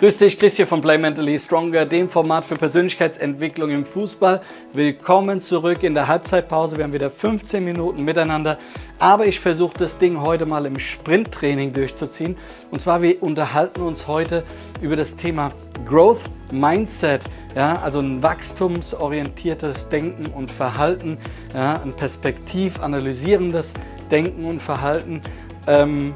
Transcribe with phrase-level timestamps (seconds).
[0.00, 4.40] Grüß dich, Chris hier von Play Mentally Stronger, dem Format für Persönlichkeitsentwicklung im Fußball.
[4.72, 6.78] Willkommen zurück in der Halbzeitpause.
[6.78, 8.56] Wir haben wieder 15 Minuten miteinander.
[8.98, 12.38] Aber ich versuche das Ding heute mal im Sprinttraining durchzuziehen.
[12.70, 14.42] Und zwar, wir unterhalten uns heute
[14.80, 15.52] über das Thema
[15.86, 17.20] Growth Mindset.
[17.54, 21.18] Ja, also ein wachstumsorientiertes Denken und Verhalten,
[21.52, 23.74] ja, ein perspektivanalysierendes
[24.10, 25.20] Denken und Verhalten
[25.66, 26.14] ähm,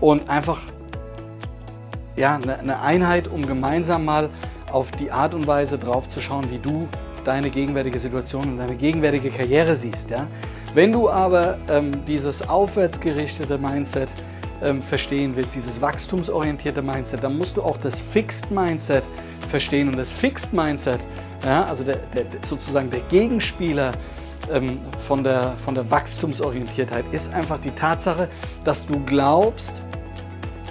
[0.00, 0.60] und einfach
[2.18, 4.28] ja, eine Einheit, um gemeinsam mal
[4.72, 6.88] auf die Art und Weise drauf zu schauen, wie du
[7.24, 10.10] deine gegenwärtige Situation und deine gegenwärtige Karriere siehst.
[10.10, 10.26] Ja?
[10.74, 14.08] Wenn du aber ähm, dieses aufwärtsgerichtete Mindset
[14.62, 19.04] ähm, verstehen willst, dieses wachstumsorientierte Mindset, dann musst du auch das Fixed Mindset
[19.50, 19.88] verstehen.
[19.88, 21.00] Und das Fixed Mindset,
[21.44, 23.92] ja, also der, der, sozusagen der Gegenspieler
[24.52, 28.28] ähm, von, der, von der Wachstumsorientiertheit, ist einfach die Tatsache,
[28.64, 29.82] dass du glaubst,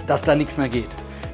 [0.06, 0.88] dass da nichts mehr geht.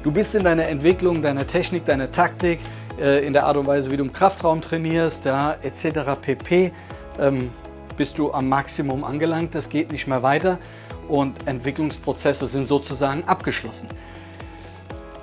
[0.05, 2.59] Du bist in deiner Entwicklung, deiner Technik, deiner Taktik,
[3.01, 6.11] äh, in der Art und Weise, wie du im Kraftraum trainierst, ja, etc.
[6.21, 6.71] pp.
[7.19, 7.49] Ähm,
[7.97, 10.59] bist du am Maximum angelangt, das geht nicht mehr weiter
[11.07, 13.89] und Entwicklungsprozesse sind sozusagen abgeschlossen.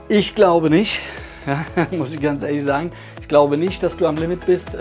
[0.08, 0.98] Ich glaube nicht,
[1.46, 1.64] ja,
[1.96, 4.76] muss ich ganz ehrlich sagen, ich glaube nicht, dass du am Limit bist.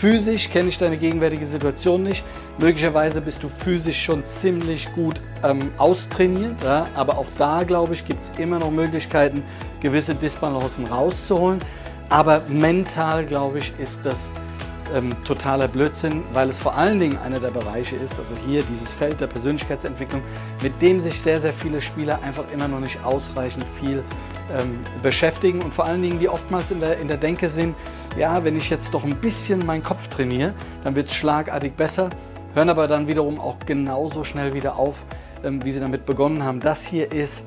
[0.00, 2.22] Physisch kenne ich deine gegenwärtige Situation nicht.
[2.58, 6.86] Möglicherweise bist du physisch schon ziemlich gut ähm, austrainiert, ja?
[6.94, 9.42] aber auch da, glaube ich, gibt es immer noch Möglichkeiten,
[9.80, 11.60] gewisse Disbalancen rauszuholen.
[12.10, 14.30] Aber mental, glaube ich, ist das
[14.94, 18.92] ähm, totaler Blödsinn, weil es vor allen Dingen einer der Bereiche ist, also hier dieses
[18.92, 20.20] Feld der Persönlichkeitsentwicklung,
[20.62, 24.04] mit dem sich sehr, sehr viele Spieler einfach immer noch nicht ausreichend viel
[24.52, 27.74] ähm, beschäftigen und vor allen Dingen, die oftmals in der, in der Denke sind,
[28.16, 32.10] ja, wenn ich jetzt doch ein bisschen meinen Kopf trainiere, dann wird es schlagartig besser,
[32.54, 34.96] hören aber dann wiederum auch genauso schnell wieder auf,
[35.44, 36.60] ähm, wie sie damit begonnen haben.
[36.60, 37.44] Das hier ist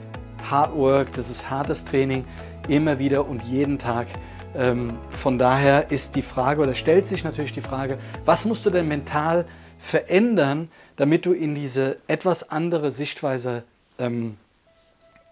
[0.50, 2.26] Hard Work, das ist hartes Training,
[2.68, 4.08] immer wieder und jeden Tag.
[4.56, 8.70] Ähm, von daher ist die Frage oder stellt sich natürlich die Frage, was musst du
[8.70, 9.46] denn mental
[9.80, 13.64] verändern, damit du in diese etwas andere Sichtweise
[13.98, 14.38] ähm,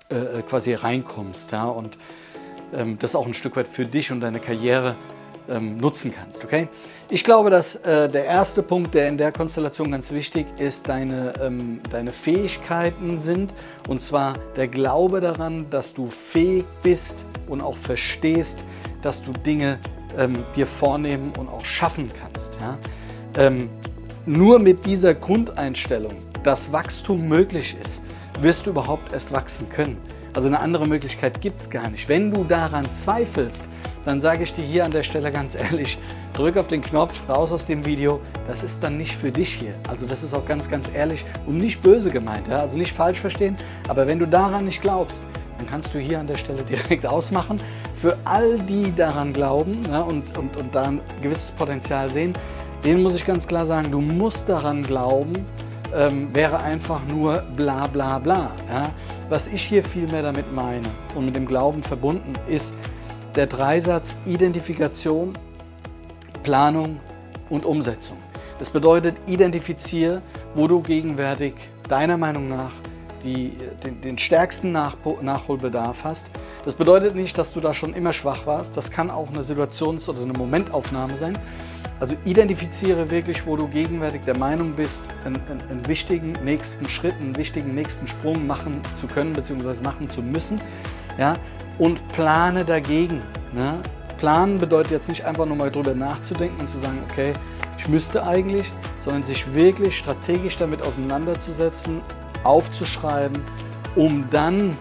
[0.09, 1.65] äh, quasi reinkommst ja?
[1.65, 1.97] und
[2.73, 4.95] ähm, das auch ein Stück weit für dich und deine Karriere
[5.49, 6.43] ähm, nutzen kannst.
[6.43, 6.67] Okay?
[7.09, 11.33] Ich glaube, dass äh, der erste Punkt, der in der Konstellation ganz wichtig ist, deine,
[11.41, 13.53] ähm, deine Fähigkeiten sind.
[13.87, 18.63] Und zwar der Glaube daran, dass du fähig bist und auch verstehst,
[19.01, 19.79] dass du Dinge
[20.17, 22.59] ähm, dir vornehmen und auch schaffen kannst.
[22.59, 22.77] Ja?
[23.37, 23.69] Ähm,
[24.25, 26.13] nur mit dieser Grundeinstellung,
[26.43, 28.01] dass Wachstum möglich ist,
[28.41, 29.97] wirst du überhaupt erst wachsen können.
[30.33, 32.07] Also eine andere Möglichkeit gibt es gar nicht.
[32.07, 33.63] Wenn du daran zweifelst,
[34.05, 35.97] dann sage ich dir hier an der Stelle ganz ehrlich,
[36.33, 38.21] drück auf den Knopf, raus aus dem Video.
[38.47, 39.73] Das ist dann nicht für dich hier.
[39.89, 42.47] Also das ist auch ganz, ganz ehrlich und nicht böse gemeint.
[42.47, 42.59] Ja?
[42.59, 43.57] Also nicht falsch verstehen.
[43.87, 45.23] Aber wenn du daran nicht glaubst,
[45.57, 47.59] dann kannst du hier an der Stelle direkt ausmachen.
[47.99, 52.33] Für all die daran glauben ja, und, und, und da ein gewisses Potenzial sehen,
[52.85, 55.45] denen muss ich ganz klar sagen, du musst daran glauben,
[55.95, 58.51] ähm, wäre einfach nur bla bla bla.
[58.71, 58.89] Ja.
[59.29, 62.75] Was ich hier vielmehr damit meine und mit dem Glauben verbunden ist
[63.35, 65.37] der Dreisatz Identifikation,
[66.43, 66.99] Planung
[67.49, 68.17] und Umsetzung.
[68.59, 70.21] Das bedeutet, identifiziere,
[70.55, 71.53] wo du gegenwärtig
[71.87, 72.71] deiner Meinung nach
[73.23, 73.53] die,
[73.83, 76.31] den, den stärksten Nachholbedarf hast.
[76.65, 78.77] Das bedeutet nicht, dass du da schon immer schwach warst.
[78.77, 81.37] Das kann auch eine Situations- oder eine Momentaufnahme sein.
[81.99, 87.35] Also identifiziere wirklich, wo du gegenwärtig der Meinung bist, einen, einen, wichtigen nächsten Schritt, einen
[87.35, 89.81] wichtigen nächsten Sprung machen zu können bzw.
[89.81, 90.61] machen zu müssen.
[91.17, 91.37] Ja?
[91.79, 93.21] Und plane dagegen.
[93.51, 93.79] Ne?
[94.19, 97.33] Planen bedeutet jetzt nicht einfach nur mal drüber nachzudenken und zu sagen, okay,
[97.79, 98.71] ich müsste eigentlich,
[99.03, 102.01] sondern sich wirklich strategisch damit auseinanderzusetzen,
[102.43, 103.41] aufzuschreiben,
[103.95, 104.77] um dann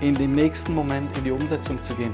[0.00, 2.12] in dem nächsten Moment in die Umsetzung zu gehen.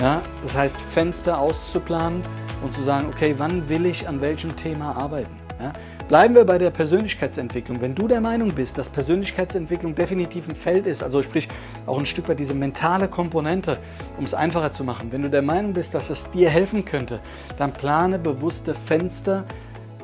[0.00, 2.22] Ja, das heißt, Fenster auszuplanen
[2.62, 5.34] und zu sagen, okay, wann will ich an welchem Thema arbeiten?
[5.60, 5.72] Ja,
[6.08, 7.80] bleiben wir bei der Persönlichkeitsentwicklung.
[7.80, 11.48] Wenn du der Meinung bist, dass Persönlichkeitsentwicklung definitiv ein Feld ist, also sprich
[11.86, 13.78] auch ein Stück weit diese mentale Komponente,
[14.18, 17.20] um es einfacher zu machen, wenn du der Meinung bist, dass es dir helfen könnte,
[17.58, 19.44] dann plane bewusste Fenster,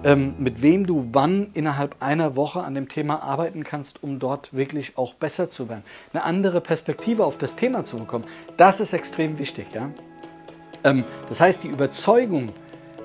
[0.04, 4.54] ähm, mit wem du wann innerhalb einer Woche an dem Thema arbeiten kannst, um dort
[4.54, 5.82] wirklich auch besser zu werden.
[6.12, 8.24] Eine andere Perspektive auf das Thema zu bekommen,
[8.56, 9.66] das ist extrem wichtig.
[9.74, 9.90] Ja?
[10.84, 12.50] Ähm, das heißt, die Überzeugung,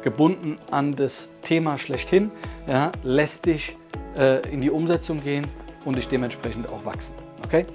[0.02, 2.30] gebunden an das Thema schlechthin,
[2.68, 3.78] ja, lässt dich
[4.18, 5.48] äh, in die Umsetzung gehen
[5.86, 7.16] und dich dementsprechend auch wachsen.
[7.46, 7.66] Okay?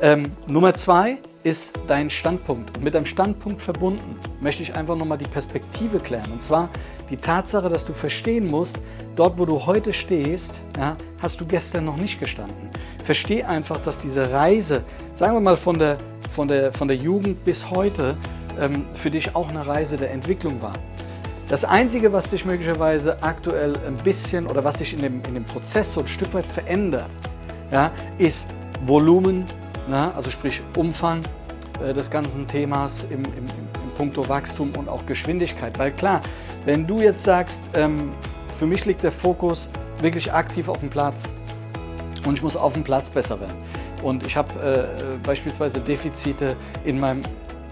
[0.00, 2.74] Ähm, Nummer zwei ist dein Standpunkt.
[2.76, 6.32] Und mit deinem Standpunkt verbunden möchte ich einfach nochmal die Perspektive klären.
[6.32, 6.70] Und zwar
[7.10, 8.78] die Tatsache, dass du verstehen musst,
[9.14, 12.70] dort wo du heute stehst, ja, hast du gestern noch nicht gestanden.
[13.04, 15.98] Versteh einfach, dass diese Reise, sagen wir mal von der
[16.34, 18.16] von der, von der Jugend bis heute
[18.94, 20.74] für dich auch eine Reise der Entwicklung war.
[21.48, 25.44] Das Einzige, was dich möglicherweise aktuell ein bisschen oder was sich in dem, in dem
[25.44, 27.10] Prozess so ein Stück weit verändert,
[27.70, 28.46] ja, ist
[28.86, 29.44] Volumen,
[29.90, 31.20] ja, also sprich Umfang
[31.82, 35.78] äh, des ganzen Themas im, im, im, puncto Wachstum und auch Geschwindigkeit.
[35.78, 36.20] Weil klar,
[36.64, 38.10] wenn du jetzt sagst, ähm,
[38.58, 39.68] für mich liegt der Fokus
[40.00, 41.30] wirklich aktiv auf dem Platz
[42.26, 43.56] und ich muss auf dem Platz besser werden.
[44.02, 47.22] Und ich habe äh, beispielsweise Defizite in meinem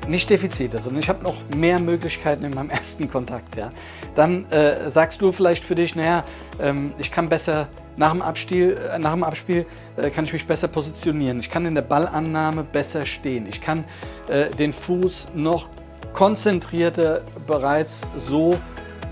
[0.08, 3.56] nicht Defizite, sondern ich habe noch mehr Möglichkeiten in meinem ersten Kontakt.
[3.56, 3.72] Ja.
[4.14, 6.24] Dann äh, sagst du vielleicht für dich, naja,
[6.60, 9.66] ähm, ich kann besser nach dem, Abspiel, äh, nach dem Abspiel
[9.96, 11.40] äh, kann ich mich besser positionieren.
[11.40, 13.46] Ich kann in der Ballannahme besser stehen.
[13.46, 13.84] Ich kann
[14.28, 15.68] äh, den Fuß noch
[16.12, 18.58] konzentrierter bereits so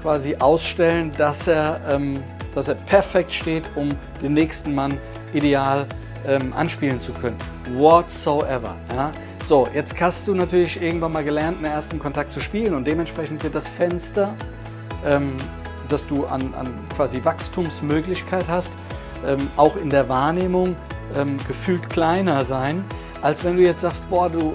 [0.02, 2.22] quasi ausstellen, dass er, ähm,
[2.54, 3.90] dass er perfekt steht, um
[4.22, 4.98] den nächsten Mann
[5.32, 5.86] ideal
[6.26, 7.36] ähm, anspielen zu können.
[7.74, 8.76] Whatsoever.
[8.94, 9.12] Ja.
[9.46, 13.42] So, jetzt hast du natürlich irgendwann mal gelernt, einen ersten Kontakt zu spielen und dementsprechend
[13.42, 14.34] wird das Fenster,
[15.04, 15.32] ähm,
[15.88, 18.72] das du an, an quasi Wachstumsmöglichkeit hast,
[19.26, 20.76] ähm, auch in der Wahrnehmung
[21.16, 22.84] ähm, gefühlt kleiner sein,
[23.22, 24.54] als wenn du jetzt sagst, boah, du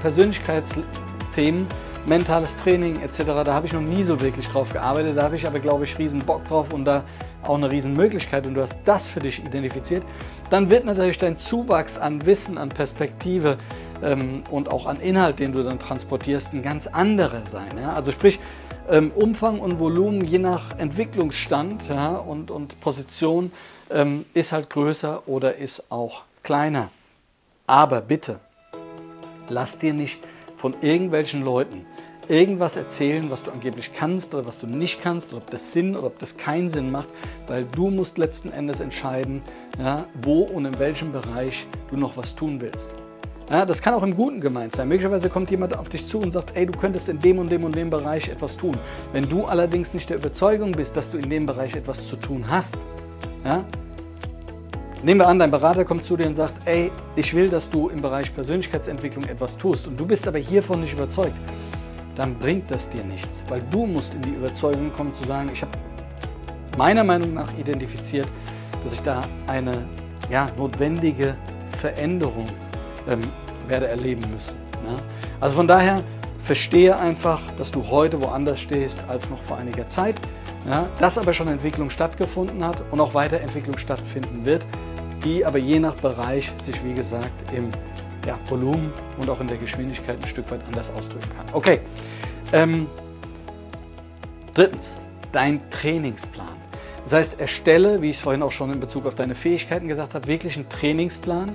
[0.00, 1.66] Persönlichkeitsthemen,
[2.06, 5.46] mentales Training etc., da habe ich noch nie so wirklich drauf gearbeitet, da habe ich
[5.46, 7.04] aber, glaube ich, riesen Bock drauf und da
[7.42, 10.04] auch eine Riesenmöglichkeit und du hast das für dich identifiziert,
[10.50, 13.56] dann wird natürlich dein Zuwachs an Wissen, an Perspektive
[14.02, 17.78] ähm, und auch an Inhalt, den du dann transportierst, ein ganz anderer sein.
[17.78, 17.92] Ja?
[17.92, 18.40] Also sprich,
[18.88, 23.52] ähm, Umfang und Volumen je nach Entwicklungsstand ja, und, und Position
[23.90, 26.90] ähm, ist halt größer oder ist auch kleiner.
[27.66, 28.40] Aber bitte,
[29.48, 30.18] lass dir nicht
[30.56, 31.86] von irgendwelchen Leuten
[32.28, 35.96] irgendwas erzählen, was du angeblich kannst oder was du nicht kannst, oder ob das Sinn
[35.96, 37.08] oder ob das keinen Sinn macht,
[37.48, 39.42] weil du musst letzten Endes entscheiden,
[39.78, 42.94] ja, wo und in welchem Bereich du noch was tun willst.
[43.50, 44.86] Ja, das kann auch im Guten gemeint sein.
[44.86, 47.64] Möglicherweise kommt jemand auf dich zu und sagt, ey, du könntest in dem und dem
[47.64, 48.78] und dem Bereich etwas tun.
[49.12, 52.44] Wenn du allerdings nicht der Überzeugung bist, dass du in dem Bereich etwas zu tun
[52.46, 52.78] hast,
[53.44, 53.64] ja,
[55.02, 57.88] nehmen wir an, dein Berater kommt zu dir und sagt, ey, ich will, dass du
[57.88, 61.34] im Bereich Persönlichkeitsentwicklung etwas tust und du bist aber hiervon nicht überzeugt,
[62.14, 65.62] dann bringt das dir nichts, weil du musst in die Überzeugung kommen zu sagen, ich
[65.62, 65.72] habe
[66.78, 68.28] meiner Meinung nach identifiziert,
[68.84, 69.82] dass ich da eine
[70.30, 71.34] ja, notwendige
[71.78, 72.46] Veränderung
[73.08, 73.20] ähm,
[73.68, 74.56] werde erleben müssen.
[74.86, 74.96] Ja?
[75.40, 76.02] Also von daher
[76.42, 80.16] verstehe einfach, dass du heute woanders stehst als noch vor einiger Zeit,
[80.68, 80.88] ja?
[80.98, 84.64] dass aber schon Entwicklung stattgefunden hat und auch Weiterentwicklung stattfinden wird,
[85.24, 87.70] die aber je nach Bereich sich wie gesagt im
[88.26, 91.46] ja, Volumen und auch in der Geschwindigkeit ein Stück weit anders ausdrücken kann.
[91.52, 91.80] Okay.
[92.52, 92.86] Ähm,
[94.54, 94.96] drittens,
[95.32, 96.48] dein Trainingsplan.
[97.04, 100.14] Das heißt, erstelle, wie ich es vorhin auch schon in Bezug auf deine Fähigkeiten gesagt
[100.14, 101.54] habe, wirklich einen Trainingsplan,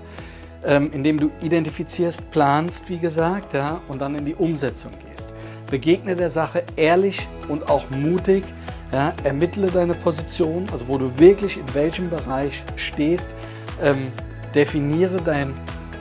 [0.66, 5.34] ähm, indem du identifizierst, planst, wie gesagt, ja, und dann in die Umsetzung gehst.
[5.70, 8.44] Begegne der Sache ehrlich und auch mutig.
[8.92, 13.36] Ja, ermittle deine Position, also wo du wirklich in welchem Bereich stehst.
[13.82, 14.12] Ähm,
[14.54, 15.54] definiere dein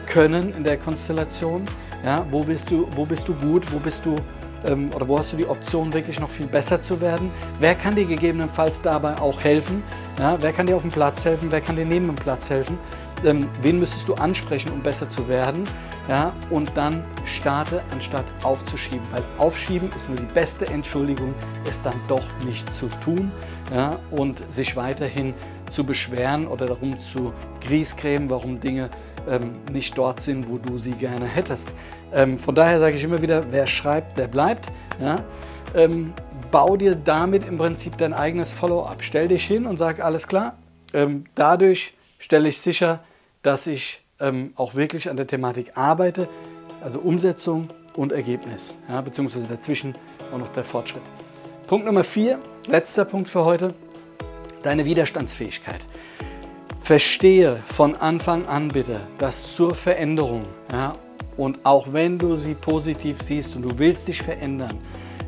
[0.07, 1.65] Können in der Konstellation.
[2.05, 4.17] Ja, wo, bist du, wo bist du gut, wo bist du
[4.65, 7.31] ähm, oder wo hast du die Option, wirklich noch viel besser zu werden?
[7.59, 9.83] Wer kann dir gegebenenfalls dabei auch helfen?
[10.19, 11.49] Ja, wer kann dir auf dem Platz helfen?
[11.51, 12.79] Wer kann dir neben dem Platz helfen?
[13.25, 15.65] Ähm, wen müsstest du ansprechen, um besser zu werden.
[16.09, 19.01] Ja, und dann starte, anstatt aufzuschieben.
[19.11, 21.35] Weil aufschieben ist nur die beste Entschuldigung,
[21.69, 23.33] es dann doch nicht zu tun
[23.75, 25.33] ja, und sich weiterhin
[25.67, 27.33] zu beschweren oder darum zu
[27.67, 28.91] griesgrämen, warum Dinge
[29.27, 31.71] ähm, nicht dort sind, wo du sie gerne hättest.
[32.13, 34.71] Ähm, von daher sage ich immer wieder, wer schreibt, der bleibt.
[35.01, 35.25] Ja?
[35.75, 36.13] Ähm,
[36.51, 39.03] bau dir damit im Prinzip dein eigenes Follow-up.
[39.03, 40.59] Stell dich hin und sag, alles klar,
[40.93, 43.01] ähm, dadurch stelle ich sicher,
[43.45, 46.29] dass ich ähm, auch wirklich an der Thematik arbeite,
[46.83, 49.95] also Umsetzung und Ergebnis, ja, beziehungsweise dazwischen
[50.33, 51.03] auch noch der Fortschritt.
[51.69, 53.75] Punkt Nummer vier, letzter Punkt für heute,
[54.63, 55.85] deine Widerstandsfähigkeit.
[56.81, 60.97] Verstehe von Anfang an bitte, dass zur Veränderung, ja,
[61.37, 64.79] und auch wenn du sie positiv siehst und du willst dich verändern,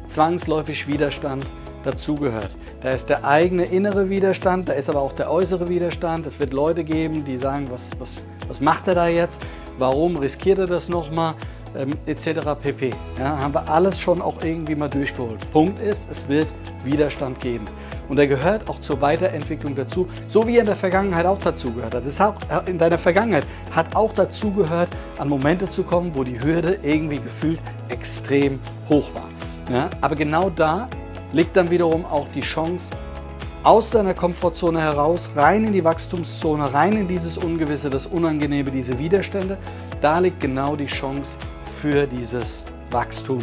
[0.06, 1.44] zwangsläufig Widerstand
[1.84, 2.56] dazugehört.
[2.82, 6.26] Da ist der eigene innere Widerstand, da ist aber auch der äußere Widerstand.
[6.26, 8.14] Es wird Leute geben, die sagen, was, was,
[8.48, 9.40] was macht er da jetzt?
[9.78, 11.34] Warum riskiert er das nochmal?
[11.76, 12.40] Ähm, etc.
[12.62, 12.94] pp.
[13.18, 15.38] Ja, haben wir alles schon auch irgendwie mal durchgeholt.
[15.52, 16.46] Punkt ist, es wird
[16.84, 17.66] Widerstand geben.
[18.08, 21.72] Und er gehört auch zur Weiterentwicklung dazu, so wie er in der Vergangenheit auch dazu
[21.72, 22.06] gehört hat.
[22.06, 26.40] Das auch, in deiner Vergangenheit hat auch dazu gehört, an Momente zu kommen, wo die
[26.40, 29.28] Hürde irgendwie gefühlt extrem hoch war.
[29.70, 30.88] Ja, aber genau da
[31.36, 32.88] liegt dann wiederum auch die Chance
[33.62, 38.98] aus deiner Komfortzone heraus, rein in die Wachstumszone, rein in dieses Ungewisse, das Unangenehme, diese
[38.98, 39.58] Widerstände.
[40.00, 41.36] Da liegt genau die Chance
[41.82, 43.40] für dieses Wachstum,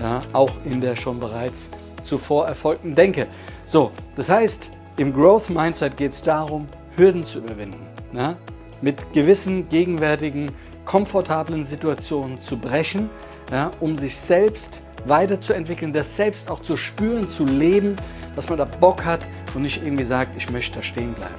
[0.00, 1.68] ja, auch in der schon bereits
[2.02, 3.26] zuvor erfolgten Denke.
[3.66, 8.36] So, das heißt, im Growth Mindset geht es darum, Hürden zu überwinden, ja,
[8.82, 10.52] mit gewissen gegenwärtigen,
[10.84, 13.10] komfortablen Situationen zu brechen,
[13.50, 17.96] ja, um sich selbst weiterzuentwickeln, das selbst auch zu spüren, zu leben,
[18.34, 19.20] dass man da Bock hat
[19.54, 21.34] und nicht irgendwie sagt, ich möchte da stehen bleiben.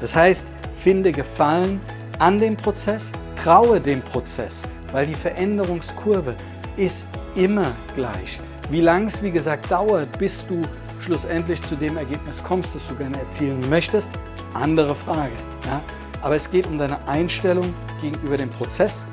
[0.00, 0.48] Das heißt,
[0.80, 1.80] finde Gefallen
[2.18, 6.34] an dem Prozess, traue dem Prozess, weil die Veränderungskurve
[6.76, 8.38] ist immer gleich.
[8.70, 10.62] Wie lang es, wie gesagt, dauert, bis du
[11.00, 14.10] schlussendlich zu dem Ergebnis kommst, das du gerne erzielen möchtest,
[14.54, 15.32] andere Frage.
[15.66, 15.80] Ja?
[16.22, 19.04] Aber es geht um deine Einstellung gegenüber dem Prozess.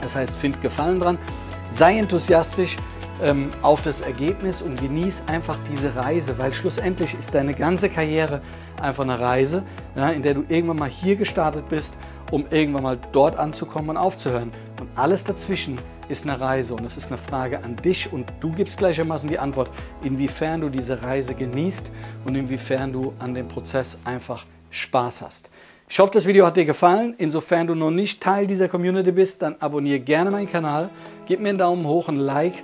[0.00, 1.18] Das heißt, find Gefallen dran,
[1.68, 2.76] sei enthusiastisch
[3.22, 8.42] ähm, auf das Ergebnis und genieß einfach diese Reise, weil schlussendlich ist deine ganze Karriere
[8.80, 9.62] einfach eine Reise,
[9.94, 11.96] ja, in der du irgendwann mal hier gestartet bist,
[12.30, 14.50] um irgendwann mal dort anzukommen und aufzuhören.
[14.80, 18.50] Und alles dazwischen ist eine Reise und es ist eine Frage an dich und du
[18.50, 19.70] gibst gleichermaßen die Antwort,
[20.02, 21.90] inwiefern du diese Reise genießt
[22.24, 25.50] und inwiefern du an dem Prozess einfach Spaß hast.
[25.88, 27.14] Ich hoffe, das Video hat dir gefallen.
[27.18, 30.88] Insofern du noch nicht Teil dieser Community bist, dann abonniere gerne meinen Kanal,
[31.26, 32.62] gib mir einen Daumen hoch, ein Like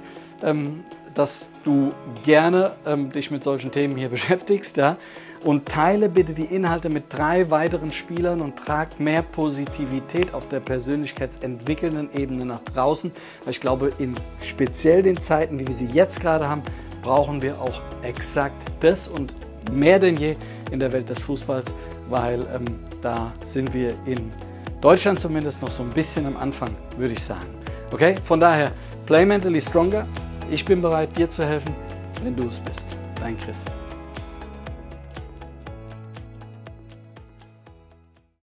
[1.15, 1.93] dass du
[2.25, 4.77] gerne ähm, dich mit solchen Themen hier beschäftigst.
[4.77, 4.97] Ja?
[5.43, 10.61] Und teile bitte die Inhalte mit drei weiteren Spielern und trag mehr Positivität auf der
[10.61, 13.13] persönlichkeitsentwickelnden Ebene nach draußen.
[13.45, 16.63] Weil ich glaube, in speziell den Zeiten, wie wir sie jetzt gerade haben,
[17.03, 19.33] brauchen wir auch exakt das und
[19.73, 20.37] mehr denn je
[20.71, 21.75] in der Welt des Fußballs,
[22.09, 22.65] weil ähm,
[23.03, 24.33] da sind wir in
[24.81, 27.47] Deutschland zumindest noch so ein bisschen am Anfang, würde ich sagen.
[27.91, 28.73] Okay, von daher,
[29.07, 30.07] play mentally stronger,
[30.51, 31.75] ich bin bereit, dir zu helfen,
[32.23, 32.89] wenn du es bist.
[33.21, 33.65] Dein Chris.